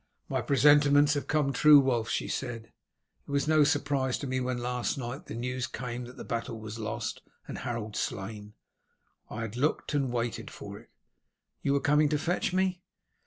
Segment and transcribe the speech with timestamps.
[0.27, 2.71] "My presentiments have come true, Wulf," she said.
[3.27, 6.59] "It was no surprise to me when last night the news came that the battle
[6.59, 8.55] was lost and Harold slain.
[9.29, 10.89] I had looked and waited for it.
[11.61, 12.81] You were coming to fetch me?"